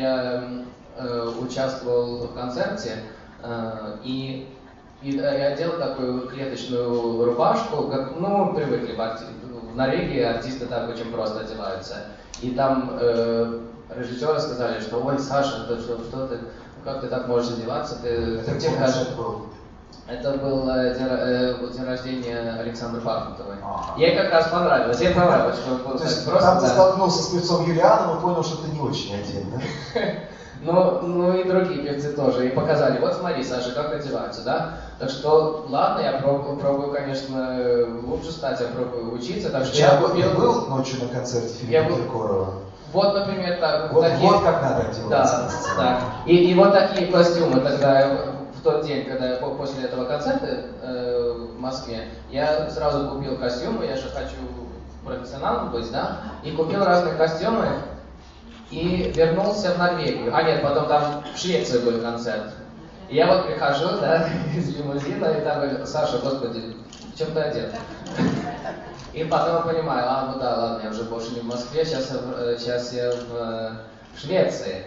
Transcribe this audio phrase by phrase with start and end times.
[0.00, 0.44] я
[0.96, 3.02] э, участвовал в концерте,
[3.42, 4.48] э, и,
[5.02, 9.24] и я одел такую клеточную рубашку, как, ну, привыкли в, арти...
[9.72, 11.94] в Норвегии артисты так очень просто одеваются.
[12.42, 13.60] И там э,
[13.96, 16.38] режиссеры сказали, что ой, Саша, ты что, что ты,
[16.84, 19.46] как ты так можешь одеваться, ты, Это ты где кажешь- концерт был?
[20.10, 23.56] Это был э, день, э, день рождения Александры Пахмутовой.
[23.62, 23.94] Ага.
[23.96, 26.48] Ей как раз понравилось, ей понравилось, что То было есть так просто.
[26.48, 26.72] там ты да.
[26.72, 30.00] столкнулся с певцом Юлианом и понял, что ты не очень один, да?
[30.62, 32.46] Ну, ну и другие певцы тоже.
[32.46, 34.72] И показали, вот смотри, Саша, как одеваются, да?
[34.98, 39.48] Так что, ладно, я пробую, пробую, конечно, лучше стать, я пробую учиться.
[39.48, 40.32] Так что Вчера я был, купил...
[40.34, 41.96] был ночью на концерте Филиппа был.
[41.96, 42.54] Киркорова.
[42.92, 44.30] Вот, например, так, Вот, такие...
[44.30, 45.48] вот как надо одеваться.
[45.78, 46.00] Да, да.
[46.26, 50.46] И, и вот такие костюмы тогда в тот день, когда я по- после этого концерта
[50.82, 54.36] э, в Москве, я сразу купил костюмы, я же хочу
[55.04, 57.66] профессионалом быть, да, и купил разные костюмы
[58.70, 60.34] и вернулся в Норвегию.
[60.34, 62.52] А нет, потом там в Швеции был концерт.
[63.08, 66.76] И я вот прихожу, да, из лимузина, и там говорит, Саша, господи,
[67.14, 67.74] в чем ты одет?
[69.12, 72.56] И потом понимаю, а, ну да, ладно, я уже больше не в Москве, сейчас э,
[72.56, 73.70] сейчас я в, э,
[74.14, 74.84] в Швеции.